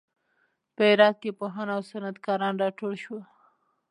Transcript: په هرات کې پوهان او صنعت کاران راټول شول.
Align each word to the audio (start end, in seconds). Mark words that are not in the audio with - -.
په 0.75 0.81
هرات 0.89 1.15
کې 1.21 1.31
پوهان 1.39 1.67
او 1.75 1.81
صنعت 1.89 2.17
کاران 2.25 2.53
راټول 2.63 2.93
شول. 3.03 3.21